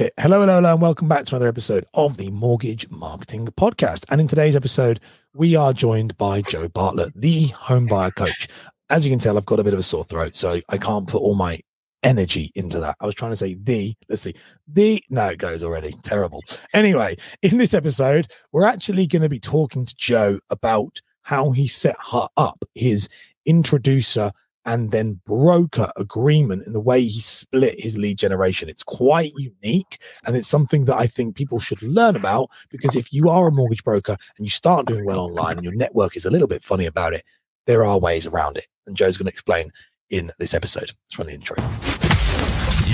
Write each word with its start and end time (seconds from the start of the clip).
Okay, 0.00 0.12
hello, 0.16 0.42
hello, 0.42 0.54
hello, 0.54 0.74
and 0.74 0.80
welcome 0.80 1.08
back 1.08 1.26
to 1.26 1.34
another 1.34 1.48
episode 1.48 1.84
of 1.92 2.18
the 2.18 2.30
Mortgage 2.30 2.88
Marketing 2.88 3.44
Podcast. 3.46 4.04
And 4.10 4.20
in 4.20 4.28
today's 4.28 4.54
episode, 4.54 5.00
we 5.34 5.56
are 5.56 5.72
joined 5.72 6.16
by 6.16 6.40
Joe 6.42 6.68
Bartlett, 6.68 7.20
the 7.20 7.48
home 7.48 7.86
buyer 7.86 8.12
coach. 8.12 8.46
As 8.90 9.04
you 9.04 9.10
can 9.10 9.18
tell, 9.18 9.36
I've 9.36 9.44
got 9.44 9.58
a 9.58 9.64
bit 9.64 9.72
of 9.72 9.80
a 9.80 9.82
sore 9.82 10.04
throat, 10.04 10.36
so 10.36 10.60
I 10.68 10.78
can't 10.78 11.08
put 11.08 11.20
all 11.20 11.34
my 11.34 11.58
energy 12.04 12.52
into 12.54 12.78
that. 12.78 12.94
I 13.00 13.06
was 13.06 13.16
trying 13.16 13.32
to 13.32 13.36
say 13.36 13.54
the, 13.54 13.96
let's 14.08 14.22
see, 14.22 14.34
the, 14.68 15.02
no, 15.10 15.26
it 15.26 15.38
goes 15.38 15.64
already. 15.64 15.96
Terrible. 16.04 16.44
Anyway, 16.72 17.16
in 17.42 17.58
this 17.58 17.74
episode, 17.74 18.28
we're 18.52 18.66
actually 18.66 19.08
going 19.08 19.22
to 19.22 19.28
be 19.28 19.40
talking 19.40 19.84
to 19.84 19.96
Joe 19.96 20.38
about 20.48 21.00
how 21.22 21.50
he 21.50 21.66
set 21.66 21.96
her 22.12 22.28
up 22.36 22.64
his 22.76 23.08
introducer 23.46 24.30
and 24.68 24.90
then 24.90 25.18
broker 25.24 25.90
agreement 25.96 26.66
in 26.66 26.74
the 26.74 26.80
way 26.80 27.02
he 27.02 27.20
split 27.20 27.80
his 27.80 27.96
lead 27.96 28.18
generation. 28.18 28.68
It's 28.68 28.82
quite 28.82 29.32
unique 29.34 29.98
and 30.26 30.36
it's 30.36 30.46
something 30.46 30.84
that 30.84 30.96
I 30.96 31.06
think 31.06 31.36
people 31.36 31.58
should 31.58 31.80
learn 31.82 32.14
about 32.16 32.50
because 32.68 32.94
if 32.94 33.10
you 33.10 33.30
are 33.30 33.48
a 33.48 33.50
mortgage 33.50 33.82
broker 33.82 34.18
and 34.36 34.46
you 34.46 34.50
start 34.50 34.84
doing 34.84 35.06
well 35.06 35.20
online 35.20 35.56
and 35.56 35.64
your 35.64 35.74
network 35.74 36.16
is 36.16 36.26
a 36.26 36.30
little 36.30 36.46
bit 36.46 36.62
funny 36.62 36.84
about 36.84 37.14
it, 37.14 37.24
there 37.66 37.82
are 37.82 37.98
ways 37.98 38.26
around 38.26 38.58
it. 38.58 38.66
And 38.86 38.94
Joe's 38.94 39.16
going 39.16 39.24
to 39.24 39.32
explain 39.32 39.72
in 40.10 40.32
this 40.38 40.52
episode. 40.52 40.92
It's 41.06 41.14
from 41.14 41.28
the 41.28 41.32
intro. 41.32 41.56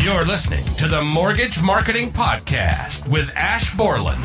You're 0.00 0.22
listening 0.22 0.64
to 0.76 0.86
the 0.86 1.02
Mortgage 1.02 1.60
Marketing 1.60 2.12
Podcast 2.12 3.08
with 3.10 3.32
Ash 3.34 3.74
Borland, 3.74 4.22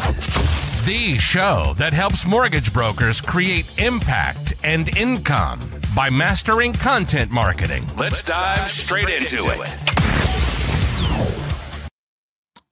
the 0.86 1.18
show 1.18 1.74
that 1.78 1.94
helps 1.94 2.28
mortgage 2.28 2.72
brokers 2.72 3.22
create 3.22 3.66
impact 3.80 4.54
and 4.64 4.96
income 4.96 5.60
by 5.96 6.10
mastering 6.10 6.74
content 6.74 7.32
marketing. 7.32 7.86
Let's 7.98 8.24
dive 8.24 8.68
straight 8.68 9.10
into 9.10 9.38
it. 9.48 9.90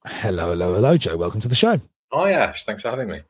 Hello, 0.06 0.48
hello, 0.50 0.74
hello, 0.74 0.96
Joe. 0.96 1.16
Welcome 1.16 1.40
to 1.40 1.48
the 1.48 1.54
show. 1.54 1.80
Hi, 2.12 2.32
Ash. 2.32 2.64
Thanks 2.64 2.82
for 2.82 2.90
having 2.90 3.08
me. 3.08 3.20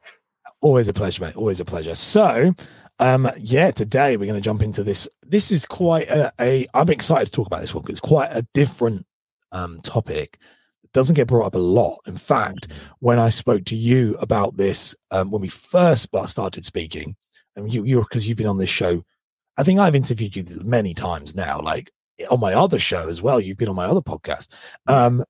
Always 0.61 0.89
a 0.89 0.93
pleasure, 0.93 1.25
mate. 1.25 1.37
Always 1.37 1.61
a 1.61 1.65
pleasure. 1.65 1.95
So, 1.95 2.55
um, 2.99 3.31
yeah, 3.39 3.71
today 3.71 4.17
we're 4.17 4.27
going 4.27 4.41
to 4.41 4.45
jump 4.45 4.63
into 4.63 4.83
this. 4.83 5.09
This 5.23 5.51
is 5.51 5.65
quite 5.65 6.09
a, 6.09 6.33
a. 6.41 6.67
I'm 6.75 6.91
excited 6.91 7.27
to 7.27 7.33
talk 7.33 7.47
about 7.47 7.61
this 7.61 7.75
one 7.75 7.83
because 7.83 7.99
it's 7.99 8.09
quite 8.09 8.31
a 8.31 8.47
different 8.55 9.07
um, 9.53 9.81
topic. 9.83 10.39
It 10.85 10.93
doesn't 10.93 11.15
get 11.15 11.29
brought 11.29 11.47
up 11.47 11.55
a 11.55 11.59
lot. 11.59 11.99
In 12.07 12.17
fact, 12.17 12.69
when 13.01 13.19
I 13.19 13.29
spoke 13.29 13.65
to 13.67 13.77
you 13.77 14.17
about 14.21 14.57
this 14.57 14.95
um, 15.11 15.31
when 15.31 15.43
we 15.43 15.49
first 15.49 16.09
started 16.27 16.65
speaking, 16.65 17.17
and 17.57 17.73
you, 17.73 17.85
you 17.85 18.01
because 18.01 18.27
you've 18.29 18.39
been 18.39 18.47
on 18.47 18.59
this 18.59 18.71
show, 18.71 19.05
I 19.59 19.65
think 19.65 19.81
I've 19.81 19.97
interviewed 19.97 20.37
you 20.37 20.45
many 20.63 20.95
times 20.95 21.35
now, 21.35 21.61
like 21.61 21.91
on 22.31 22.41
my 22.41 22.55
other 22.55 22.79
show 22.79 23.09
as 23.09 23.21
well. 23.21 23.41
You've 23.41 23.59
been 23.59 23.69
on 23.69 23.75
my 23.75 23.87
other 23.87 24.01
podcast. 24.01 24.49
Um, 24.87 25.25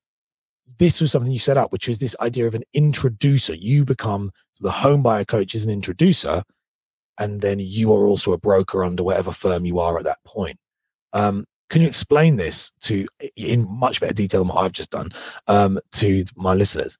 this 0.78 1.00
was 1.00 1.10
something 1.10 1.32
you 1.32 1.38
set 1.38 1.56
up, 1.56 1.72
which 1.72 1.88
is 1.88 1.98
this 1.98 2.14
idea 2.20 2.46
of 2.46 2.54
an 2.54 2.62
introducer. 2.74 3.54
You 3.54 3.86
become 3.86 4.30
so 4.52 4.64
the 4.64 4.70
home 4.70 5.02
buyer 5.02 5.24
coach 5.24 5.54
is 5.54 5.64
an 5.64 5.70
introducer, 5.70 6.44
and 7.18 7.40
then 7.40 7.58
you 7.58 7.92
are 7.92 8.06
also 8.06 8.32
a 8.32 8.38
broker 8.38 8.84
under 8.84 9.02
whatever 9.02 9.32
firm 9.32 9.64
you 9.64 9.78
are 9.78 9.96
at 9.98 10.04
that 10.04 10.22
point. 10.24 10.58
Um, 11.14 11.46
can 11.70 11.80
you 11.80 11.88
explain 11.88 12.36
this 12.36 12.70
to 12.80 13.06
in 13.34 13.66
much 13.68 14.00
better 14.00 14.14
detail 14.14 14.40
than 14.40 14.48
what 14.48 14.62
I've 14.62 14.72
just 14.72 14.90
done 14.90 15.10
um, 15.46 15.80
to 15.92 16.24
my 16.36 16.52
listeners? 16.52 16.98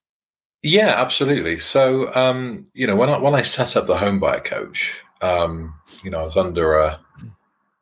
Yeah, 0.63 0.95
absolutely. 0.97 1.59
So, 1.59 2.13
um, 2.15 2.67
you 2.73 2.87
know, 2.87 2.97
when 2.97 3.11
I 3.11 3.19
when 3.19 3.35
I 3.35 3.43
set 3.43 3.77
up 3.77 3.87
the 3.87 3.99
home 3.99 4.19
buyer 4.19 4.41
coach, 4.41 4.93
um, 5.21 5.75
you 6.03 6.11
know, 6.11 6.21
I 6.21 6.25
was 6.25 6.37
under 6.39 6.75
a 6.75 6.99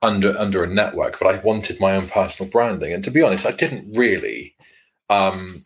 under 0.06 0.38
under 0.38 0.62
a 0.62 0.68
network, 0.68 1.18
but 1.18 1.34
I 1.34 1.40
wanted 1.40 1.80
my 1.80 1.96
own 1.96 2.08
personal 2.08 2.50
branding. 2.50 2.92
And 2.92 3.02
to 3.04 3.10
be 3.10 3.22
honest, 3.22 3.44
I 3.44 3.50
didn't 3.50 3.96
really. 3.96 4.54
Um, 5.10 5.64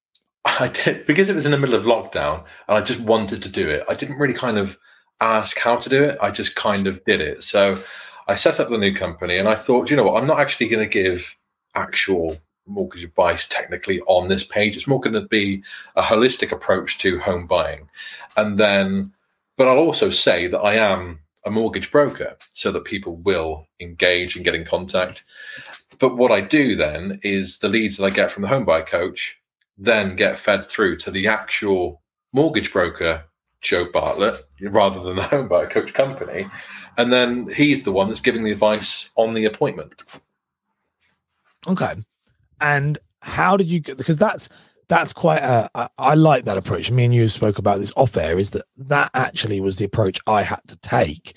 I 0.44 0.68
did 0.68 1.06
because 1.06 1.28
it 1.28 1.34
was 1.34 1.46
in 1.46 1.52
the 1.52 1.58
middle 1.58 1.76
of 1.76 1.84
lockdown, 1.84 2.44
and 2.66 2.76
I 2.76 2.82
just 2.82 3.00
wanted 3.00 3.42
to 3.42 3.48
do 3.48 3.68
it. 3.70 3.84
I 3.88 3.94
didn't 3.94 4.18
really 4.18 4.34
kind 4.34 4.58
of 4.58 4.76
ask 5.20 5.58
how 5.58 5.76
to 5.76 5.88
do 5.88 6.02
it. 6.04 6.18
I 6.20 6.30
just 6.30 6.56
kind 6.56 6.86
of 6.86 7.02
did 7.04 7.20
it. 7.20 7.42
So 7.42 7.82
I 8.26 8.34
set 8.34 8.60
up 8.60 8.68
the 8.68 8.78
new 8.78 8.94
company, 8.94 9.38
and 9.38 9.48
I 9.48 9.54
thought, 9.54 9.90
you 9.90 9.96
know 9.96 10.04
what, 10.04 10.20
I'm 10.20 10.28
not 10.28 10.40
actually 10.40 10.68
going 10.68 10.86
to 10.86 10.92
give 10.92 11.36
actual 11.74 12.36
mortgage 12.66 13.04
advice 13.04 13.48
technically 13.48 14.00
on 14.02 14.28
this 14.28 14.44
page. 14.44 14.76
It's 14.76 14.86
more 14.86 15.00
going 15.00 15.14
to 15.14 15.28
be 15.28 15.62
a 15.96 16.02
holistic 16.02 16.52
approach 16.52 16.98
to 16.98 17.18
home 17.20 17.46
buying, 17.46 17.88
and 18.36 18.58
then, 18.58 19.12
but 19.56 19.68
I'll 19.68 19.78
also 19.78 20.10
say 20.10 20.48
that 20.48 20.60
I 20.60 20.74
am 20.74 21.20
a 21.44 21.50
mortgage 21.50 21.90
broker 21.90 22.36
so 22.52 22.72
that 22.72 22.84
people 22.84 23.16
will 23.16 23.66
engage 23.80 24.36
and 24.36 24.44
get 24.44 24.54
in 24.54 24.64
contact. 24.64 25.24
But 25.98 26.16
what 26.16 26.32
I 26.32 26.40
do 26.40 26.76
then 26.76 27.20
is 27.22 27.58
the 27.58 27.68
leads 27.68 27.96
that 27.96 28.04
I 28.04 28.10
get 28.10 28.30
from 28.30 28.42
the 28.42 28.48
home 28.48 28.64
buyer 28.64 28.84
coach 28.84 29.38
then 29.78 30.16
get 30.16 30.38
fed 30.38 30.68
through 30.68 30.96
to 30.96 31.10
the 31.10 31.28
actual 31.28 32.02
mortgage 32.32 32.72
broker, 32.72 33.24
Joe 33.60 33.86
Bartlett, 33.92 34.44
rather 34.60 35.00
than 35.00 35.16
the 35.16 35.22
home 35.22 35.48
buyer 35.48 35.68
coach 35.68 35.94
company. 35.94 36.46
And 36.96 37.12
then 37.12 37.48
he's 37.48 37.84
the 37.84 37.92
one 37.92 38.08
that's 38.08 38.20
giving 38.20 38.42
the 38.42 38.50
advice 38.50 39.08
on 39.14 39.34
the 39.34 39.44
appointment. 39.44 40.02
Okay. 41.66 41.94
And 42.60 42.98
how 43.20 43.56
did 43.56 43.70
you 43.70 43.80
get 43.80 43.96
because 43.96 44.16
that's 44.16 44.48
that's 44.88 45.12
quite 45.12 45.42
a 45.42 45.70
I, 45.74 45.88
I 45.98 46.14
like 46.14 46.44
that 46.46 46.56
approach. 46.56 46.90
Me 46.90 47.04
and 47.04 47.14
you 47.14 47.28
spoke 47.28 47.58
about 47.58 47.78
this 47.78 47.92
off 47.96 48.16
air. 48.16 48.38
Is 48.38 48.50
that 48.50 48.64
that 48.76 49.10
actually 49.14 49.60
was 49.60 49.76
the 49.76 49.84
approach 49.84 50.18
I 50.26 50.42
had 50.42 50.60
to 50.68 50.76
take 50.76 51.36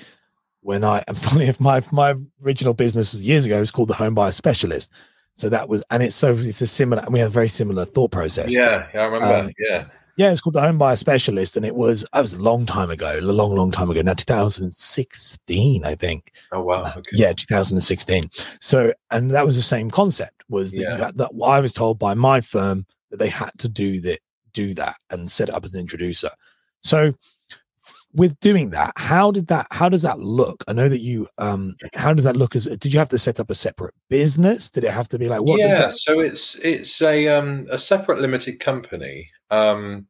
when 0.62 0.84
I 0.84 1.04
and 1.08 1.18
funny 1.18 1.46
if 1.48 1.60
my 1.60 1.82
my 1.92 2.16
original 2.44 2.74
business 2.74 3.14
years 3.16 3.46
ago 3.46 3.60
was 3.60 3.72
called 3.72 3.90
the 3.90 3.94
home 3.94 4.16
buyer 4.16 4.32
specialist. 4.32 4.92
So 5.36 5.50
that 5.50 5.70
was 5.70 5.84
and 5.92 6.02
it's 6.02 6.16
so 6.16 6.34
it's 6.34 6.62
a 6.62 6.68
similar 6.68 7.06
we 7.10 7.20
have 7.20 7.30
a 7.30 7.34
very 7.34 7.50
similar 7.50 7.86
thought 7.86 8.12
process. 8.12 8.54
Yeah, 8.54 8.88
yeah 8.94 9.02
I 9.02 9.06
remember. 9.06 9.36
Um, 9.36 9.52
yeah. 9.60 9.86
Yeah, 10.18 10.30
it's 10.30 10.42
called 10.42 10.56
the 10.56 10.62
Home 10.62 10.78
Buyer 10.78 10.98
Specialist, 10.98 11.56
and 11.56 11.66
it 11.66 11.74
was 11.74 12.06
that 12.14 12.22
was 12.22 12.34
a 12.34 12.40
long 12.40 12.66
time 12.66 12.92
ago, 12.92 13.18
a 13.18 13.22
long, 13.22 13.56
long 13.56 13.72
time 13.72 13.90
ago. 13.90 14.02
Now, 14.02 14.14
2016, 14.14 15.86
I 15.86 15.96
think. 15.96 16.34
Oh 16.52 16.62
wow! 16.62 16.84
Uh, 16.84 17.02
yeah, 17.14 17.32
2016. 17.32 18.30
So, 18.60 18.94
and 19.10 19.32
that 19.32 19.46
was 19.46 19.56
the 19.56 19.62
same 19.62 19.90
concept. 19.90 20.44
Was 20.50 20.74
that, 20.74 20.82
yeah. 20.82 20.98
had, 20.98 21.18
that 21.18 21.32
I 21.44 21.62
was 21.62 21.72
told 21.72 21.98
by 21.98 22.14
my 22.14 22.42
firm 22.42 22.86
that 23.12 23.18
they 23.18 23.30
had 23.30 23.52
to 23.60 23.70
do 23.70 24.02
that, 24.02 24.20
do 24.54 24.74
that, 24.74 24.96
and 25.10 25.30
set 25.30 25.50
it 25.50 25.56
up 25.56 25.64
as 25.64 25.74
an 25.74 25.80
introducer. 25.80 26.32
So, 26.82 27.14
with 28.14 28.40
doing 28.40 28.72
that, 28.72 28.94
how 28.96 29.32
did 29.32 29.48
that? 29.48 29.68
How 29.72 29.90
does 29.90 30.02
that 30.02 30.20
look? 30.20 30.64
I 30.68 30.74
know 30.74 30.90
that 30.90 31.02
you. 31.02 31.28
Um, 31.38 31.76
how 31.94 32.14
does 32.14 32.26
that 32.26 32.36
look? 32.36 32.56
As 32.56 32.66
did 32.66 32.94
you 32.94 33.00
have 33.00 33.10
to 33.10 33.18
set 33.18 33.40
up 33.40 33.50
a 33.50 33.56
separate 33.56 33.94
business? 34.10 34.72
Did 34.72 34.84
it 34.84 34.92
have 34.92 35.08
to 35.10 35.20
be 35.20 35.30
like 35.30 35.42
what? 35.42 35.60
Yeah, 35.60 35.92
so 35.92 36.20
it's 36.20 36.56
it's 36.56 37.02
a 37.02 37.28
um 37.28 37.68
a 37.70 37.78
separate 37.78 38.20
limited 38.20 38.60
company. 38.60 39.30
Um, 39.50 40.08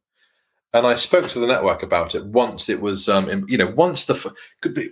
and 0.74 0.86
I 0.86 0.94
spoke 0.94 1.28
to 1.28 1.38
the 1.38 1.46
network 1.46 1.82
about 1.82 2.14
it 2.14 2.24
once 2.26 2.68
it 2.68 2.80
was, 2.80 3.08
um, 3.08 3.44
you 3.46 3.58
know, 3.58 3.72
once 3.76 4.06
the 4.06 4.34
could 4.60 4.74
be. 4.74 4.90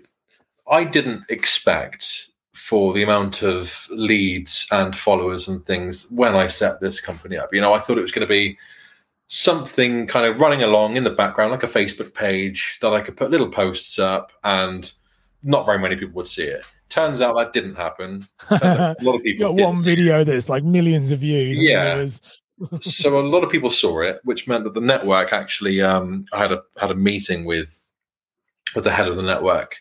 I 0.68 0.84
didn't 0.84 1.24
expect 1.28 2.29
for 2.60 2.92
the 2.92 3.02
amount 3.02 3.42
of 3.42 3.86
leads 3.90 4.66
and 4.70 4.96
followers 4.96 5.48
and 5.48 5.64
things 5.66 6.10
when 6.10 6.34
I 6.34 6.46
set 6.46 6.80
this 6.80 7.00
company 7.00 7.36
up. 7.36 7.52
You 7.52 7.60
know, 7.60 7.72
I 7.72 7.80
thought 7.80 7.98
it 7.98 8.02
was 8.02 8.12
going 8.12 8.26
to 8.26 8.32
be 8.32 8.58
something 9.28 10.06
kind 10.06 10.26
of 10.26 10.40
running 10.40 10.62
along 10.62 10.96
in 10.96 11.04
the 11.04 11.10
background, 11.10 11.52
like 11.52 11.62
a 11.62 11.68
Facebook 11.68 12.14
page 12.14 12.78
that 12.80 12.92
I 12.92 13.00
could 13.00 13.16
put 13.16 13.30
little 13.30 13.48
posts 13.48 13.98
up, 13.98 14.32
and 14.44 14.92
not 15.42 15.66
very 15.66 15.78
many 15.78 15.96
people 15.96 16.14
would 16.14 16.28
see 16.28 16.44
it. 16.44 16.64
Turns 16.90 17.20
out 17.20 17.36
that 17.36 17.52
didn't 17.52 17.76
happen. 17.76 18.28
a 18.50 18.96
lot 19.00 19.16
of 19.16 19.22
people 19.22 19.54
got 19.54 19.62
one 19.62 19.82
video 19.82 20.24
that's 20.24 20.48
like 20.48 20.64
millions 20.64 21.12
of 21.12 21.20
views. 21.20 21.58
Yeah, 21.58 22.06
so 22.80 23.18
a 23.18 23.22
lot 23.22 23.44
of 23.44 23.50
people 23.50 23.70
saw 23.70 24.00
it, 24.00 24.20
which 24.24 24.46
meant 24.46 24.64
that 24.64 24.74
the 24.74 24.80
network 24.80 25.32
actually 25.32 25.80
um, 25.80 26.26
I 26.32 26.38
had 26.38 26.52
a 26.52 26.62
had 26.78 26.90
a 26.90 26.94
meeting 26.94 27.44
with 27.44 27.80
with 28.74 28.84
the 28.84 28.92
head 28.92 29.08
of 29.08 29.16
the 29.16 29.22
network, 29.22 29.76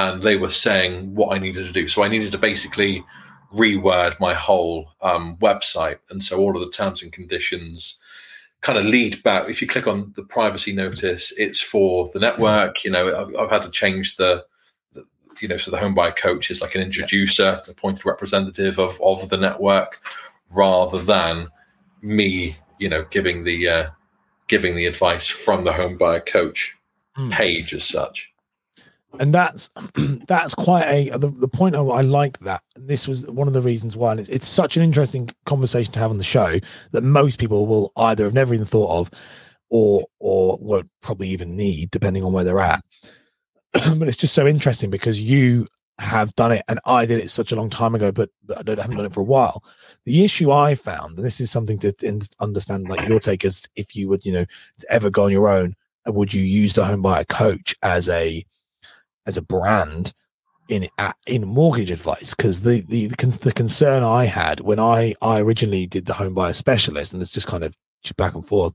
and 0.00 0.22
they 0.22 0.36
were 0.36 0.50
saying 0.50 1.14
what 1.14 1.34
I 1.34 1.38
needed 1.38 1.66
to 1.66 1.72
do. 1.72 1.88
So 1.88 2.02
I 2.02 2.08
needed 2.08 2.32
to 2.32 2.38
basically 2.38 3.04
reword 3.52 4.18
my 4.20 4.34
whole 4.34 4.92
um, 5.02 5.36
website, 5.40 5.98
and 6.10 6.22
so 6.22 6.38
all 6.38 6.56
of 6.56 6.62
the 6.62 6.70
terms 6.70 7.02
and 7.02 7.12
conditions 7.12 7.98
kind 8.60 8.78
of 8.78 8.84
lead 8.84 9.22
back. 9.22 9.48
If 9.48 9.60
you 9.60 9.68
click 9.68 9.86
on 9.86 10.12
the 10.16 10.22
privacy 10.22 10.72
notice, 10.72 11.32
it's 11.36 11.60
for 11.60 12.08
the 12.12 12.20
network. 12.20 12.84
You 12.84 12.90
know, 12.90 13.04
I've, 13.20 13.36
I've 13.36 13.50
had 13.50 13.62
to 13.62 13.70
change 13.70 14.16
the, 14.16 14.44
the, 14.92 15.04
you 15.40 15.48
know, 15.48 15.56
so 15.56 15.70
the 15.70 15.78
home 15.78 15.94
buyer 15.94 16.12
coach 16.12 16.50
is 16.50 16.60
like 16.60 16.74
an 16.74 16.82
introducer, 16.82 17.62
appointed 17.66 18.06
representative 18.06 18.78
of 18.78 19.00
of 19.02 19.28
the 19.28 19.36
network, 19.36 20.00
rather 20.54 21.02
than 21.02 21.48
me, 22.02 22.56
you 22.78 22.88
know, 22.88 23.04
giving 23.10 23.44
the 23.44 23.68
uh, 23.68 23.90
giving 24.48 24.76
the 24.76 24.86
advice 24.86 25.26
from 25.26 25.64
the 25.64 25.72
home 25.72 25.96
buyer 25.96 26.20
coach 26.20 26.76
mm. 27.16 27.30
page 27.30 27.74
as 27.74 27.84
such. 27.84 28.29
And 29.18 29.34
that's 29.34 29.70
that's 30.28 30.54
quite 30.54 30.84
a 30.84 31.10
the, 31.18 31.28
the 31.28 31.48
point 31.48 31.74
of 31.74 31.90
I 31.90 32.02
like 32.02 32.38
that. 32.40 32.62
This 32.76 33.08
was 33.08 33.26
one 33.26 33.48
of 33.48 33.54
the 33.54 33.62
reasons 33.62 33.96
why 33.96 34.14
it's, 34.14 34.28
it's 34.28 34.46
such 34.46 34.76
an 34.76 34.82
interesting 34.82 35.30
conversation 35.46 35.92
to 35.94 35.98
have 35.98 36.10
on 36.10 36.18
the 36.18 36.24
show 36.24 36.58
that 36.92 37.02
most 37.02 37.38
people 37.38 37.66
will 37.66 37.92
either 37.96 38.24
have 38.24 38.34
never 38.34 38.54
even 38.54 38.66
thought 38.66 39.00
of 39.00 39.10
or 39.68 40.06
or 40.18 40.58
won't 40.60 40.90
probably 41.02 41.28
even 41.28 41.56
need 41.56 41.90
depending 41.90 42.24
on 42.24 42.32
where 42.32 42.44
they're 42.44 42.60
at. 42.60 42.84
but 43.96 44.08
it's 44.08 44.16
just 44.16 44.34
so 44.34 44.46
interesting 44.46 44.90
because 44.90 45.20
you 45.20 45.66
have 46.00 46.34
done 46.34 46.50
it, 46.50 46.64
and 46.66 46.80
I 46.86 47.04
did 47.04 47.22
it 47.22 47.28
such 47.28 47.52
a 47.52 47.56
long 47.56 47.68
time 47.68 47.94
ago, 47.94 48.10
but, 48.10 48.30
but 48.44 48.68
I, 48.68 48.72
I 48.72 48.82
haven't 48.82 48.96
done 48.96 49.06
it 49.06 49.12
for 49.12 49.20
a 49.20 49.24
while. 49.24 49.62
The 50.06 50.24
issue 50.24 50.50
I 50.50 50.74
found, 50.74 51.18
and 51.18 51.26
this 51.26 51.40
is 51.40 51.50
something 51.50 51.78
to 51.80 51.94
understand, 52.40 52.88
like 52.88 53.06
your 53.06 53.20
take 53.20 53.44
is 53.44 53.68
if 53.76 53.94
you 53.94 54.08
would, 54.08 54.24
you 54.24 54.32
know, 54.32 54.46
to 54.78 54.92
ever 54.92 55.10
go 55.10 55.24
on 55.24 55.30
your 55.30 55.48
own, 55.48 55.76
would 56.06 56.32
you 56.32 56.42
use 56.42 56.72
the 56.72 56.84
home 56.84 57.02
buyer 57.02 57.24
coach 57.24 57.76
as 57.82 58.08
a 58.08 58.44
as 59.30 59.36
a 59.36 59.42
brand 59.42 60.12
in 60.68 60.88
in 61.26 61.46
mortgage 61.46 61.90
advice? 61.90 62.34
Because 62.34 62.62
the, 62.62 62.82
the 62.82 63.06
the 63.06 63.52
concern 63.52 64.02
I 64.02 64.24
had 64.26 64.60
when 64.60 64.78
I 64.78 65.14
I 65.22 65.40
originally 65.40 65.86
did 65.86 66.04
the 66.06 66.14
home 66.14 66.34
buyer 66.34 66.52
specialist, 66.52 67.12
and 67.12 67.22
it's 67.22 67.30
just 67.30 67.46
kind 67.46 67.64
of 67.64 67.74
back 68.16 68.34
and 68.34 68.46
forth, 68.46 68.74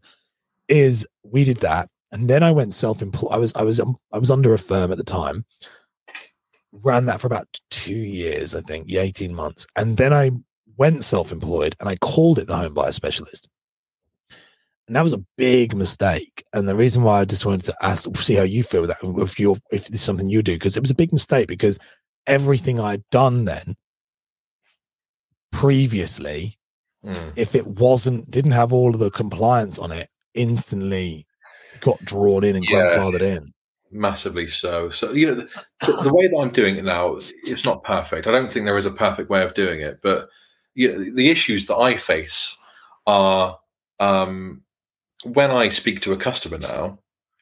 is 0.67 1.07
we 1.23 1.43
did 1.43 1.57
that, 1.57 1.89
and 2.11 2.29
then 2.29 2.41
I 2.43 2.51
went 2.51 2.73
self 2.73 3.01
employed. 3.01 3.31
I 3.31 3.37
was 3.37 3.53
I 3.55 3.63
was 3.63 3.79
um, 3.79 3.97
I 4.11 4.17
was 4.17 4.31
under 4.31 4.53
a 4.53 4.59
firm 4.59 4.91
at 4.91 4.97
the 4.97 5.03
time, 5.03 5.45
ran 6.71 7.05
that 7.05 7.21
for 7.21 7.27
about 7.27 7.47
two 7.69 7.93
years, 7.93 8.55
I 8.55 8.61
think, 8.61 8.85
yeah, 8.87 9.01
eighteen 9.01 9.33
months, 9.33 9.67
and 9.75 9.97
then 9.97 10.13
I 10.13 10.31
went 10.77 11.03
self 11.03 11.31
employed, 11.31 11.75
and 11.79 11.89
I 11.89 11.95
called 11.97 12.39
it 12.39 12.47
the 12.47 12.57
home 12.57 12.73
buyer 12.73 12.91
specialist 12.91 13.47
and 14.87 14.95
that 14.95 15.03
was 15.03 15.13
a 15.13 15.23
big 15.37 15.75
mistake. 15.75 16.43
And 16.53 16.67
the 16.67 16.75
reason 16.75 17.03
why 17.03 17.21
I 17.21 17.25
just 17.25 17.45
wanted 17.45 17.63
to 17.63 17.75
ask, 17.81 18.07
see 18.17 18.35
how 18.35 18.43
you 18.43 18.63
feel 18.63 18.81
with 18.81 18.91
that, 18.91 18.99
if 19.21 19.39
you 19.39 19.57
if 19.71 19.87
this 19.87 20.01
is 20.01 20.01
something 20.01 20.29
you 20.29 20.43
do, 20.43 20.53
because 20.53 20.77
it 20.77 20.81
was 20.81 20.91
a 20.91 20.95
big 20.95 21.11
mistake 21.11 21.47
because 21.47 21.79
everything 22.27 22.79
I'd 22.79 23.07
done 23.09 23.45
then 23.45 23.75
previously, 25.51 26.57
mm. 27.03 27.33
if 27.35 27.55
it 27.55 27.65
wasn't 27.65 28.29
didn't 28.29 28.51
have 28.51 28.73
all 28.73 28.93
of 28.93 28.99
the 28.99 29.11
compliance 29.11 29.79
on 29.79 29.91
it, 29.91 30.09
instantly 30.35 31.25
got 31.79 32.03
drawn 32.05 32.43
in 32.43 32.55
and 32.55 32.65
yeah, 32.65 32.95
grandfathered 32.95 33.21
in. 33.21 33.53
Massively 33.91 34.49
so. 34.49 34.89
So 34.89 35.13
you 35.13 35.27
know, 35.27 35.35
the, 35.35 35.47
the 36.03 36.13
way 36.13 36.27
that 36.27 36.37
I'm 36.37 36.51
doing 36.51 36.75
it 36.75 36.83
now, 36.83 37.17
it's 37.45 37.65
not 37.65 37.83
perfect. 37.83 38.27
I 38.27 38.31
don't 38.31 38.51
think 38.51 38.65
there 38.65 38.77
is 38.77 38.85
a 38.85 38.91
perfect 38.91 39.31
way 39.31 39.41
of 39.41 39.55
doing 39.55 39.81
it, 39.81 39.99
but 40.03 40.29
you 40.75 40.91
know, 40.91 41.15
the 41.15 41.31
issues 41.31 41.65
that 41.67 41.77
I 41.77 41.95
face 41.95 42.55
are 43.07 43.57
um, 43.99 44.61
when 45.25 45.51
I 45.51 45.69
speak 45.69 46.01
to 46.01 46.13
a 46.13 46.17
customer 46.17 46.57
now, 46.57 46.99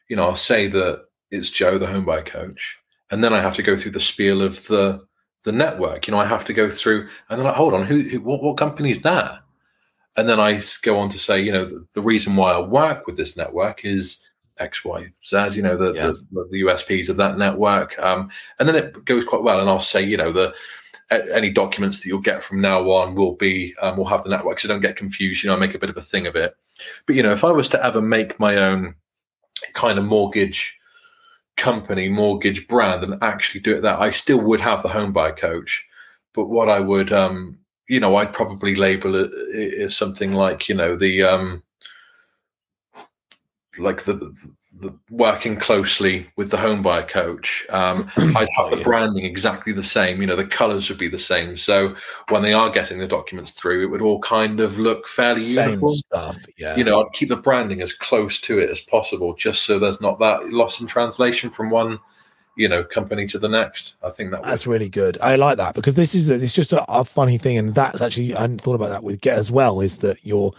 you 0.09 0.15
know, 0.15 0.23
I'll 0.23 0.35
say 0.35 0.67
that 0.67 1.05
it's 1.31 1.49
Joe, 1.49 1.77
the 1.77 1.87
home 1.87 2.05
buy 2.05 2.21
coach, 2.21 2.77
and 3.11 3.23
then 3.23 3.33
I 3.33 3.41
have 3.41 3.55
to 3.55 3.63
go 3.63 3.75
through 3.75 3.91
the 3.91 3.99
spiel 3.99 4.41
of 4.41 4.65
the 4.67 5.05
the 5.43 5.51
network. 5.51 6.07
You 6.07 6.13
know, 6.13 6.19
I 6.19 6.25
have 6.25 6.45
to 6.45 6.53
go 6.53 6.69
through, 6.69 7.09
and 7.29 7.39
then 7.39 7.45
like, 7.45 7.55
hold 7.55 7.73
on, 7.73 7.85
who, 7.85 8.01
who 8.01 8.21
what, 8.21 8.41
what 8.41 8.57
company 8.57 8.91
is 8.91 9.01
that? 9.01 9.39
And 10.15 10.29
then 10.29 10.39
I 10.39 10.61
go 10.83 10.97
on 10.99 11.09
to 11.09 11.19
say, 11.19 11.41
you 11.41 11.51
know, 11.51 11.65
the, 11.65 11.85
the, 11.93 12.01
reason 12.01 12.35
why 12.35 12.51
I 12.51 12.59
work 12.59 13.07
with 13.07 13.17
this 13.17 13.35
network 13.35 13.83
is 13.83 14.21
X, 14.59 14.85
Y, 14.85 15.07
Z. 15.25 15.49
You 15.53 15.63
know, 15.63 15.75
the 15.75 15.93
yeah. 15.93 16.07
the, 16.31 16.47
the, 16.51 16.61
USPs 16.61 17.09
of 17.09 17.17
that 17.17 17.37
network, 17.37 17.97
um, 17.99 18.29
and 18.59 18.67
then 18.67 18.75
it 18.75 19.05
goes 19.05 19.25
quite 19.25 19.43
well. 19.43 19.59
And 19.59 19.69
I'll 19.69 19.79
say, 19.79 20.03
you 20.03 20.17
know, 20.17 20.31
the 20.31 20.53
any 21.11 21.49
documents 21.49 21.99
that 21.99 22.07
you'll 22.07 22.21
get 22.21 22.43
from 22.43 22.61
now 22.61 22.89
on 22.91 23.15
will 23.15 23.35
be 23.35 23.75
um, 23.81 23.97
will 23.97 24.05
have 24.05 24.23
the 24.23 24.29
network, 24.29 24.59
so 24.59 24.67
don't 24.67 24.81
get 24.81 24.95
confused. 24.95 25.43
You 25.43 25.49
know, 25.49 25.55
I 25.55 25.59
make 25.59 25.75
a 25.75 25.79
bit 25.79 25.89
of 25.89 25.97
a 25.97 26.01
thing 26.01 26.27
of 26.27 26.35
it. 26.35 26.55
But 27.05 27.15
you 27.15 27.23
know, 27.23 27.33
if 27.33 27.43
I 27.43 27.51
was 27.51 27.69
to 27.69 27.85
ever 27.85 28.01
make 28.01 28.39
my 28.39 28.57
own 28.57 28.95
kind 29.73 29.99
of 29.99 30.05
mortgage 30.05 30.77
company, 31.55 32.09
mortgage 32.09 32.67
brand, 32.67 33.03
and 33.03 33.21
actually 33.23 33.61
do 33.61 33.75
it 33.75 33.81
that, 33.81 33.99
I 33.99 34.11
still 34.11 34.39
would 34.39 34.59
have 34.61 34.81
the 34.81 34.89
home 34.89 35.13
buy 35.13 35.31
coach. 35.31 35.85
But 36.33 36.45
what 36.45 36.69
I 36.69 36.79
would, 36.79 37.11
um, 37.11 37.59
you 37.87 37.99
know, 37.99 38.15
I'd 38.15 38.33
probably 38.33 38.75
label 38.75 39.15
it 39.15 39.31
as 39.79 39.95
something 39.95 40.33
like, 40.33 40.67
you 40.67 40.75
know, 40.75 40.95
the 40.95 41.23
um, 41.23 41.63
like 43.77 44.03
the, 44.03 44.33
the, 44.79 44.93
working 45.09 45.57
closely 45.57 46.27
with 46.35 46.49
the 46.49 46.57
home 46.57 46.81
buyer 46.81 47.05
coach. 47.05 47.65
Um, 47.69 48.09
I'd 48.17 48.47
have 48.55 48.71
the 48.71 48.81
branding 48.83 49.25
exactly 49.25 49.73
the 49.73 49.83
same. 49.83 50.21
You 50.21 50.27
know, 50.27 50.35
the 50.35 50.45
colors 50.45 50.89
would 50.89 50.97
be 50.97 51.07
the 51.07 51.19
same. 51.19 51.57
So 51.57 51.95
when 52.29 52.41
they 52.41 52.53
are 52.53 52.69
getting 52.69 52.99
the 52.99 53.07
documents 53.07 53.51
through, 53.51 53.83
it 53.83 53.91
would 53.91 54.01
all 54.01 54.19
kind 54.19 54.59
of 54.59 54.79
look 54.79 55.07
fairly 55.07 55.41
same 55.41 55.69
uniform. 55.69 55.93
stuff. 55.93 56.37
Yeah. 56.57 56.75
You 56.75 56.83
know, 56.83 57.01
I'd 57.01 57.13
keep 57.13 57.29
the 57.29 57.37
branding 57.37 57.81
as 57.81 57.93
close 57.93 58.39
to 58.41 58.59
it 58.59 58.69
as 58.69 58.81
possible, 58.81 59.33
just 59.33 59.63
so 59.63 59.79
there's 59.79 60.01
not 60.01 60.19
that 60.19 60.49
loss 60.49 60.81
in 60.81 60.87
translation 60.87 61.49
from 61.49 61.69
one 61.69 61.99
you 62.55 62.69
know 62.69 62.83
company 62.83 63.25
to 63.25 63.39
the 63.39 63.47
next 63.47 63.95
i 64.03 64.11
think 64.11 64.29
that 64.29 64.43
that's 64.43 64.67
really 64.67 64.87
good 64.87 65.17
i 65.21 65.35
like 65.35 65.57
that 65.57 65.73
because 65.73 65.95
this 65.95 66.13
is 66.13 66.29
a, 66.29 66.35
it's 66.35 66.53
just 66.53 66.71
a, 66.71 66.83
a, 66.91 67.03
funny 67.03 67.35
thing 67.35 67.57
and 67.57 67.73
that's 67.73 67.99
actually 67.99 68.35
i 68.35 68.41
hadn't 68.41 68.61
thought 68.61 68.75
about 68.75 68.89
that 68.89 69.03
with 69.03 69.19
get 69.21 69.39
as 69.39 69.49
well 69.51 69.81
is 69.81 69.97
that 69.97 70.17
you're 70.23 70.53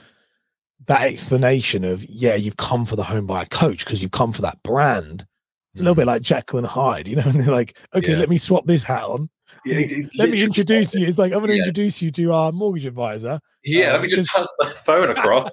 that 0.87 1.03
explanation 1.03 1.85
of 1.85 2.05
yeah 2.05 2.35
you've 2.35 2.57
come 2.57 2.85
for 2.85 2.97
the 2.97 3.05
home 3.05 3.27
buyer 3.27 3.47
coach 3.47 3.85
because 3.85 4.03
you've 4.03 4.11
come 4.11 4.33
for 4.33 4.43
that 4.43 4.63
brand 4.63 5.27
it's 5.75 5.81
a 5.81 5.83
little 5.83 5.97
bit 5.97 6.05
mm. 6.05 6.15
like 6.15 6.23
Jekyll 6.23 6.61
and 6.61 6.69
Hyde, 6.69 7.09
you 7.09 7.17
know, 7.17 7.23
and 7.27 7.41
they're 7.41 7.53
like, 7.53 7.77
okay, 7.95 8.13
yeah. 8.13 8.19
let 8.19 8.29
me 8.29 8.39
swap 8.39 8.65
this 8.65 8.85
hat 8.85 9.03
on. 9.03 9.29
Yeah, 9.65 10.07
let 10.19 10.31
me 10.31 10.43
introduce 10.43 10.95
you. 10.95 11.07
It's 11.07 11.19
like 11.19 11.33
I'm 11.33 11.39
going 11.39 11.49
to 11.49 11.57
yeah. 11.57 11.63
introduce 11.63 12.01
you 12.01 12.13
to 12.13 12.33
our 12.33 12.53
mortgage 12.53 12.87
advisor. 12.87 13.41
Yeah, 13.65 13.93
let 13.93 14.03
me 14.03 14.09
just 14.09 14.31
pass 14.31 14.47
the 14.59 14.73
phone 14.85 15.11
across. 15.11 15.53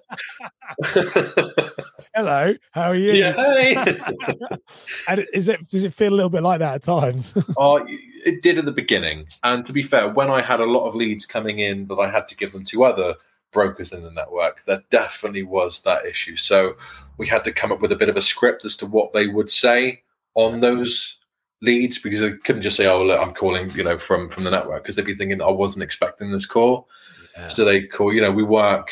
Hello, 2.13 2.53
how 2.71 2.89
are 2.89 2.95
you? 2.95 3.13
Yeah, 3.13 3.33
hey. 3.33 3.99
and 5.07 5.25
is 5.33 5.47
it 5.47 5.65
does 5.67 5.83
it 5.83 5.93
feel 5.93 6.13
a 6.13 6.15
little 6.15 6.29
bit 6.29 6.43
like 6.43 6.59
that 6.59 6.75
at 6.75 6.83
times? 6.83 7.33
oh, 7.57 7.83
it 7.87 8.43
did 8.43 8.57
at 8.59 8.65
the 8.65 8.71
beginning. 8.71 9.27
And 9.43 9.65
to 9.65 9.73
be 9.73 9.81
fair, 9.81 10.09
when 10.09 10.29
I 10.29 10.41
had 10.41 10.59
a 10.59 10.65
lot 10.65 10.87
of 10.87 10.93
leads 10.93 11.25
coming 11.25 11.59
in 11.59 11.87
that 11.87 11.95
I 11.95 12.11
had 12.11 12.27
to 12.27 12.35
give 12.35 12.51
them 12.51 12.63
to 12.65 12.83
other 12.83 13.15
brokers 13.51 13.93
in 13.93 14.03
the 14.03 14.11
network, 14.11 14.63
there 14.63 14.83
definitely 14.89 15.43
was 15.43 15.81
that 15.83 16.05
issue. 16.05 16.35
So 16.35 16.75
we 17.17 17.27
had 17.27 17.43
to 17.43 17.51
come 17.51 17.71
up 17.71 17.81
with 17.81 17.91
a 17.91 17.95
bit 17.95 18.09
of 18.09 18.17
a 18.17 18.21
script 18.21 18.65
as 18.65 18.75
to 18.77 18.85
what 18.85 19.13
they 19.13 19.27
would 19.27 19.49
say 19.49 20.01
on 20.35 20.59
those 20.59 21.17
leads 21.61 21.99
because 21.99 22.19
they 22.19 22.31
couldn't 22.31 22.61
just 22.61 22.77
say, 22.77 22.87
"Oh, 22.87 23.03
look, 23.03 23.19
I'm 23.19 23.33
calling," 23.33 23.69
you 23.71 23.83
know, 23.83 23.97
from 23.97 24.29
from 24.29 24.43
the 24.43 24.51
network 24.51 24.83
because 24.83 24.95
they'd 24.95 25.05
be 25.05 25.15
thinking, 25.15 25.41
"I 25.41 25.49
wasn't 25.49 25.83
expecting 25.83 26.31
this 26.31 26.45
call." 26.45 26.87
Yeah. 27.37 27.47
So 27.47 27.65
they 27.65 27.83
call, 27.83 28.13
you 28.13 28.21
know, 28.21 28.31
we 28.31 28.43
work 28.43 28.91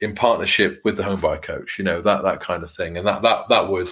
in 0.00 0.14
partnership 0.14 0.80
with 0.84 0.96
the 0.96 1.04
home 1.04 1.20
buyer 1.20 1.38
coach, 1.38 1.78
you 1.78 1.84
know, 1.84 2.02
that 2.02 2.22
that 2.22 2.40
kind 2.40 2.62
of 2.62 2.70
thing, 2.70 2.96
and 2.96 3.06
that 3.06 3.22
that 3.22 3.48
that 3.48 3.68
would 3.68 3.90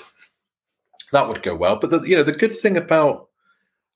that 1.13 1.29
would 1.29 1.43
go 1.43 1.55
well. 1.55 1.77
But 1.77 1.91
the, 1.91 2.01
you 2.01 2.17
know, 2.17 2.23
the 2.23 2.33
good 2.33 2.57
thing 2.57 2.77
about 2.77 3.29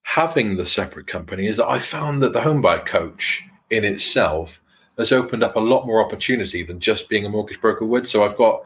having 0.02 0.56
the 0.56 0.66
separate 0.66 1.06
company 1.06 1.46
is 1.46 1.58
that 1.58 1.68
I 1.68 1.78
found 1.78 2.22
that 2.22 2.32
the 2.32 2.40
home 2.40 2.62
buyer 2.62 2.84
coach 2.84 3.42
in 3.70 3.84
itself 3.84 4.60
has 4.98 5.12
opened 5.12 5.44
up 5.44 5.56
a 5.56 5.60
lot 5.60 5.86
more 5.86 6.04
opportunity 6.04 6.62
than 6.62 6.80
just 6.80 7.08
being 7.08 7.24
a 7.24 7.28
mortgage 7.28 7.60
broker 7.60 7.86
would. 7.86 8.06
So 8.06 8.24
I've 8.24 8.36
got, 8.36 8.62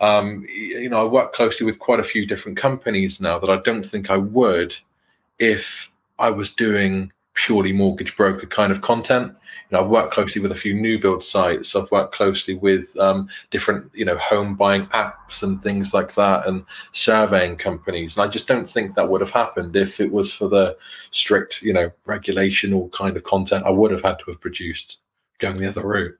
um, 0.00 0.46
you 0.48 0.88
know, 0.88 1.00
I 1.00 1.04
work 1.04 1.32
closely 1.32 1.64
with 1.64 1.78
quite 1.78 2.00
a 2.00 2.04
few 2.04 2.26
different 2.26 2.58
companies 2.58 3.20
now 3.20 3.38
that 3.38 3.50
I 3.50 3.56
don't 3.62 3.84
think 3.84 4.10
I 4.10 4.18
would 4.18 4.76
if 5.38 5.90
I 6.18 6.30
was 6.30 6.52
doing 6.52 7.12
purely 7.32 7.72
mortgage 7.72 8.14
broker 8.16 8.46
kind 8.46 8.70
of 8.70 8.82
content. 8.82 9.32
You 9.70 9.76
know, 9.76 9.84
I've 9.84 9.90
worked 9.90 10.12
closely 10.12 10.42
with 10.42 10.52
a 10.52 10.56
few 10.56 10.74
new 10.74 10.98
build 10.98 11.22
sites. 11.22 11.74
I've 11.74 11.90
worked 11.90 12.14
closely 12.14 12.54
with 12.54 12.98
um, 12.98 13.28
different, 13.50 13.90
you 13.94 14.04
know, 14.04 14.18
home 14.18 14.56
buying 14.56 14.86
apps 14.88 15.42
and 15.42 15.62
things 15.62 15.94
like 15.94 16.14
that, 16.16 16.46
and 16.46 16.64
surveying 16.92 17.56
companies. 17.56 18.16
And 18.16 18.24
I 18.24 18.28
just 18.28 18.48
don't 18.48 18.68
think 18.68 18.94
that 18.94 19.08
would 19.08 19.20
have 19.20 19.30
happened 19.30 19.76
if 19.76 20.00
it 20.00 20.10
was 20.10 20.32
for 20.32 20.48
the 20.48 20.76
strict, 21.12 21.62
you 21.62 21.72
know, 21.72 21.90
regulation 22.04 22.72
or 22.72 22.88
kind 22.90 23.16
of 23.16 23.22
content 23.22 23.64
I 23.64 23.70
would 23.70 23.92
have 23.92 24.02
had 24.02 24.18
to 24.18 24.30
have 24.32 24.40
produced 24.40 24.98
going 25.40 25.56
the 25.56 25.68
other 25.68 25.86
route. 25.86 26.14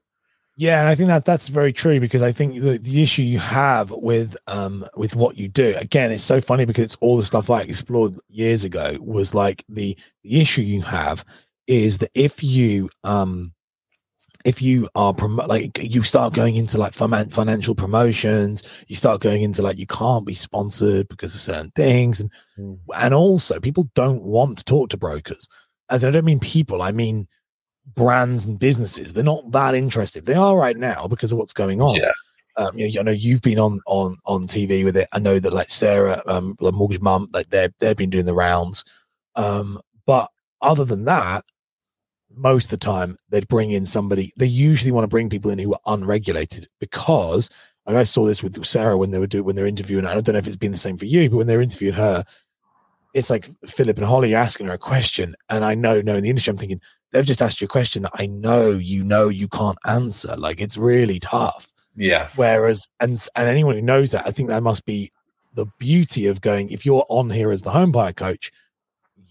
Yeah, 0.57 0.81
and 0.81 0.89
I 0.89 0.95
think 0.95 1.07
that 1.09 1.25
that's 1.25 1.49
very 1.49 1.73
true 1.73 2.00
because 2.00 2.23
I 2.23 2.33
think 2.33 2.61
the, 2.61 2.77
the 2.77 3.03
issue 3.03 3.23
you 3.23 3.39
have 3.39 3.91
with 3.93 4.37
um 4.47 4.87
with 4.95 5.17
what 5.17 5.39
you 5.39 5.49
do 5.49 5.75
again, 5.79 6.12
it's 6.12 6.23
so 6.23 6.41
funny 6.41 6.65
because 6.65 6.85
it's 6.85 6.99
all 7.00 7.17
the 7.17 7.23
stuff 7.23 7.49
I 7.49 7.62
explored 7.62 8.19
years 8.29 8.65
ago 8.65 8.99
was 9.00 9.35
like 9.35 9.65
the 9.69 9.97
the 10.23 10.41
issue 10.41 10.62
you 10.62 10.83
have 10.83 11.25
is 11.67 11.99
that 11.99 12.11
if 12.15 12.43
you 12.43 12.91
um 13.05 13.53
if 14.45 14.62
you 14.62 14.89
are 14.95 15.15
prom- 15.15 15.37
like 15.37 15.79
you 15.81 16.03
start 16.03 16.35
going 16.35 16.57
into 16.57 16.79
like 16.79 16.95
financial 16.95 17.75
promotions 17.75 18.62
you 18.89 18.97
start 18.97 19.21
going 19.21 19.43
into 19.43 19.62
like 19.62 19.79
you 19.79 19.87
can't 19.87 20.25
be 20.25 20.35
sponsored 20.35 21.09
because 21.09 21.35
of 21.35 21.41
certain 21.41 21.71
things 21.77 22.21
and 22.21 22.31
mm. 22.59 22.79
and 22.97 23.15
also 23.15 23.61
people 23.61 23.89
don't 23.95 24.23
want 24.23 24.57
to 24.59 24.65
talk 24.65 24.89
to 24.89 24.97
brokers 24.97 25.47
as 25.91 26.05
i 26.05 26.11
don't 26.11 26.25
mean 26.25 26.41
people 26.41 26.81
i 26.83 26.91
mean 26.91 27.29
brands 27.95 28.47
and 28.47 28.59
businesses. 28.59 29.13
They're 29.13 29.25
not 29.25 29.51
that 29.53 29.75
interested. 29.75 30.27
They 30.27 30.35
are 30.35 30.57
right 30.57 30.77
now 30.77 31.07
because 31.07 31.33
of 31.33 31.39
what's 31.39 31.53
going 31.53 31.81
on. 31.81 31.97
Yeah. 31.97 32.13
Um, 32.57 32.77
you 32.77 32.93
know, 32.93 33.01
I 33.01 33.03
know 33.05 33.13
you've 33.13 33.43
been 33.43 33.59
on 33.59 33.81
on 33.87 34.17
on 34.27 34.47
TV 34.47 34.85
with 34.85 34.97
it. 34.97 35.09
I 35.13 35.19
know 35.19 35.39
that 35.39 35.53
like 35.53 35.71
Sarah, 35.71 36.23
um, 36.27 36.57
the 36.61 36.73
mortgage 36.73 37.01
mum, 37.01 37.29
like 37.33 37.49
they're 37.51 37.73
they've 37.79 37.97
been 37.97 38.11
doing 38.11 38.27
the 38.27 38.35
rounds. 38.35 38.85
Um, 39.37 39.81
but 40.07 40.31
other 40.61 40.85
than 40.85 41.05
that, 41.05 41.45
most 42.35 42.73
of 42.73 42.81
the 42.81 42.85
time 42.85 43.17
they'd 43.29 43.49
bring 43.49 43.71
in 43.71 43.87
somebody. 43.87 44.33
They 44.37 44.47
usually 44.47 44.93
want 44.93 45.05
to 45.05 45.09
bring 45.09 45.31
people 45.31 45.51
in 45.51 45.59
who 45.59 45.73
are 45.73 45.81
unregulated 45.87 46.69
because 46.81 47.51
I 47.87 48.03
saw 48.03 48.25
this 48.25 48.43
with 48.43 48.65
Sarah 48.65 48.97
when 48.97 49.11
they 49.11 49.19
were 49.19 49.27
doing 49.27 49.45
when 49.45 49.57
they're 49.57 49.67
interviewing. 49.67 50.07
I 50.07 50.15
don't 50.15 50.29
know 50.29 50.39
if 50.39 50.47
it's 50.47 50.57
been 50.57 50.73
the 50.73 50.79
same 50.79 50.97
for 50.97 51.07
you, 51.07 51.29
but 51.31 51.39
when 51.39 51.47
they're 51.47 51.63
interviewing 51.63 51.95
her, 51.95 52.25
it's 53.15 53.31
like 53.31 53.51
Phillip 53.67 53.99
and 53.99 54.07
Holly 54.07 54.35
asking 54.35 54.67
her 54.67 54.75
a 54.75 54.79
question, 54.79 55.35
and 55.49 55.65
I 55.65 55.75
know, 55.75 56.01
knowing 56.01 56.23
the 56.23 56.29
industry, 56.29 56.51
I'm 56.51 56.59
thinking 56.59 56.81
they've 57.12 57.26
just 57.26 57.43
asked 57.43 57.61
you 57.61 57.67
a 57.67 57.69
question 57.69 58.02
that 58.02 58.12
I 58.14 58.26
know 58.26 58.71
you 58.71 59.05
know 59.05 59.29
you 59.29 59.49
can't 59.49 59.79
answer. 59.85 60.37
Like 60.37 60.61
it's 60.61 60.76
really 60.76 61.19
tough. 61.19 61.73
Yeah. 61.97 62.29
Whereas, 62.37 62.88
and 63.00 63.25
and 63.37 63.49
anyone 63.49 63.75
who 63.75 63.83
knows 63.83 64.12
that, 64.12 64.26
I 64.26 64.31
think 64.31 64.49
that 64.49 64.62
must 64.62 64.85
be 64.85 65.12
the 65.55 65.67
beauty 65.79 66.26
of 66.26 66.40
going. 66.40 66.71
If 66.71 66.87
you're 66.87 67.07
on 67.09 67.31
here 67.31 67.50
as 67.50 67.62
the 67.62 67.71
home 67.71 67.93
buyer 67.93 68.12
coach, 68.12 68.50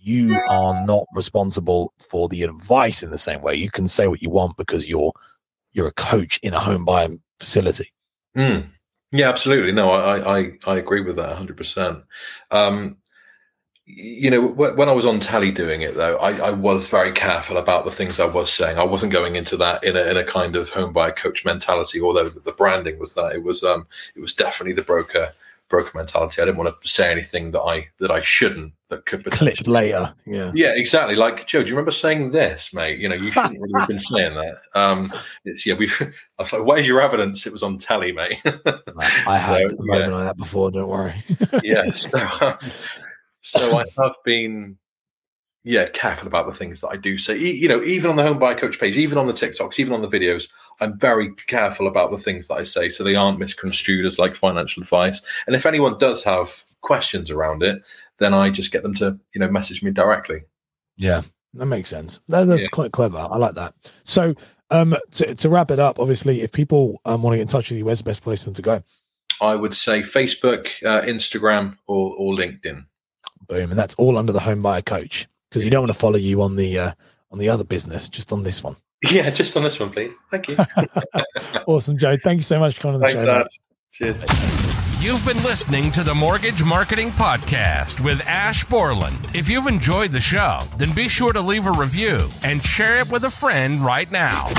you 0.02 0.38
are 0.50 0.86
not 0.86 1.06
responsible 1.14 1.94
for 2.00 2.30
the 2.30 2.44
advice 2.44 3.04
in 3.04 3.12
the 3.12 3.18
same 3.18 3.42
way. 3.42 3.56
You 3.56 3.72
can 3.72 3.88
say 3.88 4.08
what 4.08 4.22
you 4.22 4.30
want 4.30 4.58
because 4.58 4.88
you're 4.88 5.14
you're 5.72 5.88
a 5.88 5.94
coach 5.94 6.40
in 6.44 6.54
a 6.54 6.60
home 6.60 6.86
buying 6.86 7.22
facility. 7.40 7.94
Mm. 8.36 8.70
Yeah, 9.12 9.30
absolutely. 9.30 9.72
No, 9.72 9.90
I, 9.90 10.40
I, 10.40 10.52
I 10.68 10.78
agree 10.78 11.02
with 11.02 11.16
that 11.16 11.36
100%. 11.36 12.04
Um, 12.52 12.98
you 13.92 14.30
know, 14.30 14.46
when 14.48 14.88
I 14.88 14.92
was 14.92 15.06
on 15.06 15.20
tally 15.20 15.52
doing 15.52 15.82
it, 15.82 15.96
though, 15.96 16.18
I, 16.18 16.38
I, 16.38 16.52
was 16.52 16.88
very 16.88 17.12
careful 17.12 17.58
about 17.58 17.86
the 17.86 17.92
things 17.92 18.20
I 18.20 18.26
was 18.26 18.54
saying. 18.54 18.78
I 18.78 18.84
wasn't 18.84 19.12
going 19.12 19.36
into 19.36 19.58
that 19.58 19.84
in 19.84 19.98
a, 19.98 20.02
in 20.02 20.16
a 20.16 20.24
kind 20.24 20.56
of 20.56 20.70
home 20.70 20.94
buyer 20.94 21.12
coach 21.12 21.44
mentality, 21.44 22.00
although 22.00 22.30
the 22.30 22.52
branding 22.52 23.00
was 23.00 23.16
that. 23.16 23.34
It 23.34 23.44
was 23.44 23.64
um, 23.64 23.88
it 24.16 24.22
was 24.22 24.36
definitely 24.36 24.74
the 24.74 24.84
broker 24.84 25.34
broker 25.70 25.92
mentality. 25.96 26.42
I 26.42 26.46
didn't 26.46 26.58
want 26.58 26.82
to 26.82 26.88
say 26.88 27.12
anything 27.12 27.52
that 27.52 27.62
I 27.62 27.88
that 28.00 28.12
I 28.12 28.22
shouldn't 28.22 28.74
that 28.90 29.06
could 29.06 29.24
clip 29.26 29.68
later. 29.68 30.14
Yeah, 30.26 30.52
yeah, 30.54 30.74
exactly. 30.76 31.16
Like 31.16 31.48
Joe, 31.48 31.64
do 31.64 31.70
you 31.70 31.76
remember 31.76 31.92
saying 31.92 32.32
this, 32.32 32.74
mate? 32.74 33.00
You 33.00 33.10
know, 33.10 33.16
you 33.16 33.32
shouldn't 33.32 33.60
really 33.60 33.74
have 33.80 33.88
been 33.88 34.00
saying 34.14 34.36
that. 34.36 34.58
Um, 34.76 35.14
it's 35.46 35.66
yeah. 35.66 35.76
We've. 35.76 35.96
I 36.40 36.44
was 36.44 36.54
like, 36.54 36.64
"Where's 36.64 36.88
your 36.88 37.02
evidence? 37.02 37.46
It 37.46 37.54
was 37.54 37.64
on 37.64 37.78
tally, 37.80 38.12
mate." 38.12 38.40
I 38.46 39.38
had 39.38 39.72
so, 39.72 39.78
a 39.78 39.86
moment 39.86 40.12
yeah. 40.12 40.16
like 40.16 40.26
that 40.26 40.38
before. 40.38 40.70
Don't 40.72 40.88
worry. 40.90 41.24
yeah. 41.64 41.90
So, 41.90 42.20
um, 42.42 42.58
so 43.42 43.80
I 43.80 43.86
have 44.04 44.16
been 44.24 44.78
yeah, 45.64 45.86
careful 45.88 46.28
about 46.28 46.48
the 46.48 46.54
things 46.54 46.82
that 46.82 46.90
I 46.90 46.96
do 46.96 47.18
say. 47.18 47.38
You 47.38 47.68
know, 47.68 47.84
even 47.84 48.10
on 48.10 48.16
the 48.16 48.24
Home 48.24 48.40
Buy 48.40 48.54
Coach 48.54 48.80
page, 48.80 48.98
even 48.98 49.18
on 49.18 49.28
the 49.28 49.34
TikToks, 49.34 49.78
even 49.78 49.94
on 49.94 50.02
the 50.02 50.08
videos, 50.08 50.48
I'm 50.80 50.98
very 50.98 51.34
careful 51.48 51.88
about 51.88 52.12
the 52.12 52.18
things 52.18 52.48
that 52.48 52.56
I 52.56 52.64
say 52.64 52.90
so 52.90 53.04
they 53.04 53.16
aren't 53.16 53.40
misconstrued 53.40 54.06
as 54.06 54.18
like 54.18 54.36
financial 54.36 54.82
advice. 54.82 55.22
And 55.48 55.56
if 55.56 55.66
anyone 55.66 55.98
does 55.98 56.24
have 56.24 56.64
questions 56.82 57.30
around 57.30 57.62
it, 57.62 57.82
then 58.18 58.34
I 58.34 58.50
just 58.50 58.72
get 58.72 58.84
them 58.84 58.94
to, 58.96 59.20
you 59.34 59.40
know, 59.40 59.50
message 59.50 59.84
me 59.84 59.92
directly. 59.92 60.44
Yeah, 60.96 61.22
that 61.56 61.66
makes 61.66 61.90
sense. 61.90 62.20
That, 62.30 62.46
that's 62.46 62.64
yeah. 62.64 62.70
quite 62.70 62.94
clever. 62.94 63.18
I 63.18 63.38
like 63.38 63.56
that. 63.56 63.74
So, 64.04 64.36
um, 64.72 64.96
to, 65.12 65.36
to 65.36 65.50
wrap 65.50 65.72
it 65.72 65.80
up, 65.80 66.00
obviously, 66.00 66.42
if 66.42 66.52
people 66.52 67.02
um, 67.06 67.22
want 67.22 67.34
to 67.34 67.38
get 67.38 67.44
in 67.44 67.48
touch 67.48 67.70
with 67.70 67.78
you, 67.78 67.86
where's 67.86 68.00
the 68.00 68.04
best 68.04 68.24
place 68.24 68.44
for 68.44 68.46
them 68.46 68.54
to 68.56 68.62
go? 68.62 68.84
I 69.42 69.56
would 69.56 69.74
say 69.74 70.02
Facebook, 70.02 70.68
uh, 70.86 71.02
Instagram, 71.02 71.78
or, 71.88 72.14
or 72.18 72.34
LinkedIn. 72.34 72.86
Boom, 73.50 73.72
and 73.72 73.80
that's 73.80 73.96
all 73.96 74.18
under 74.18 74.32
the 74.32 74.40
Home 74.40 74.62
Buyer 74.62 74.84
Coach 74.84 75.28
because 75.50 75.64
you 75.64 75.72
don't 75.72 75.82
want 75.82 75.92
to 75.92 76.00
follow 76.00 76.18
you 76.18 76.42
on 76.44 76.56
the 76.56 76.78
uh, 76.78 76.92
on 77.32 77.40
the 77.40 77.50
other 77.50 77.64
business, 77.64 78.08
just 78.08 78.32
on 78.32 78.44
this 78.44 78.64
one. 78.64 78.76
Yeah, 79.10 79.30
just 79.30 79.58
on 79.58 79.64
this 79.64 79.80
one, 79.80 79.90
please. 79.90 80.16
Thank 80.30 80.50
you. 80.50 80.58
awesome, 81.68 81.98
Joe. 81.98 82.18
Thank 82.24 82.38
you 82.38 82.44
so 82.44 82.60
much 82.60 82.76
for 82.76 82.82
coming 82.82 82.96
on 82.96 83.02
the 83.02 83.08
Thanks, 83.08 83.24
show. 83.24 83.46
Cheers. 83.92 85.02
You've 85.02 85.26
been 85.26 85.42
listening 85.44 85.92
to 85.94 86.04
the 86.04 86.14
Mortgage 86.14 86.64
Marketing 86.64 87.10
Podcast 87.12 88.04
with 88.04 88.22
Ash 88.28 88.66
Borland. 88.66 89.30
If 89.34 89.50
you've 89.50 89.68
enjoyed 89.68 90.12
the 90.12 90.20
show, 90.20 90.60
then 90.78 90.94
be 90.94 91.08
sure 91.08 91.32
to 91.32 91.42
leave 91.42 91.66
a 91.66 91.72
review 91.72 92.30
and 92.44 92.64
share 92.64 93.00
it 93.00 93.10
with 93.10 93.24
a 93.24 93.32
friend 93.32 93.84
right 93.84 94.12
now. 94.12 94.50